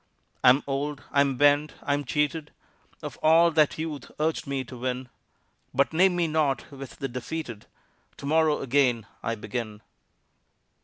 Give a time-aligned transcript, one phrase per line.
[0.43, 2.49] I am old, I am bent, I am cheated
[3.03, 5.09] Of all that Youth urged me to win;
[5.75, 7.67] But name me not with the defeated,
[8.17, 9.83] To morrow again, I begin.